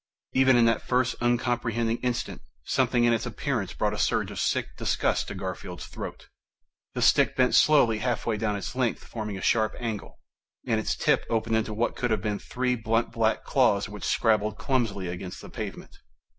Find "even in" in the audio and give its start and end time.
0.33-0.65